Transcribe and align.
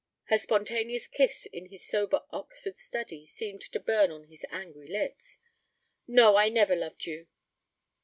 Her 0.29 0.39
spontaneous 0.39 1.07
kiss 1.07 1.45
in 1.53 1.67
his 1.67 1.85
sober 1.87 2.23
Oxford 2.31 2.75
study 2.75 3.23
seemed 3.23 3.61
to 3.61 3.79
burn 3.79 4.09
on 4.09 4.23
his 4.23 4.43
angry 4.49 4.87
lips. 4.91 5.37
'No, 6.07 6.37
I 6.37 6.49
never 6.49 6.75
loved 6.75 7.05
you.' 7.05 7.27